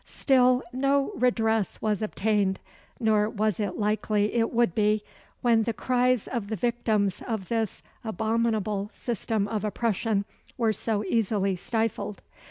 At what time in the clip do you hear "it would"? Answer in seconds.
4.33-4.73